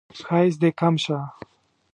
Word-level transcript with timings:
ښایست 0.21 0.57
دې 0.61 0.69
کم 0.79 0.95
شه 1.03 1.17